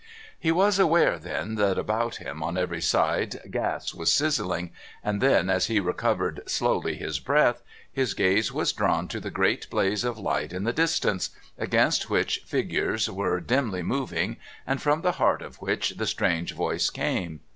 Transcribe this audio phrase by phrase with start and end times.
[0.39, 4.71] He was aware then that about him on every side gas was sizzling,
[5.03, 7.61] and then, as he recovered slowly his breath,
[7.93, 12.41] his gaze was drawn to the great blaze of light in the distance, against which
[12.47, 17.41] figures were dimly moving, and from the heart of which the strange voice came.